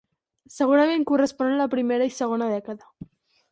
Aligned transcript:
Segurament 0.55 1.05
correspon 1.11 1.53
a 1.57 1.61
la 1.61 1.69
primera 1.75 2.09
i 2.13 2.17
segona 2.17 2.51
dècada. 2.57 2.93